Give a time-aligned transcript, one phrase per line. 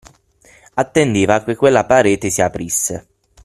[0.73, 3.07] Attendeva che quella parete si aprisse.